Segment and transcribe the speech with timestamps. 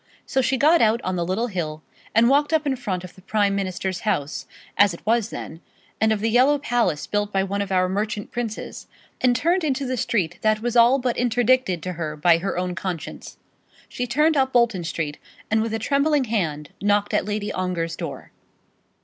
[0.25, 1.83] So she got out on the little hill,
[2.15, 5.61] and walked up in front of the Prime Minister's house, as it was then,
[6.01, 8.87] and of the yellow palace built by one of our merchant princes,
[9.21, 12.73] and turned into the street that was all but interdicted to her by her own
[12.73, 13.37] conscience.
[13.87, 15.19] She turned up Bolton Street,
[15.51, 18.31] and with a trembling hand knocked at Lady Ongar's door.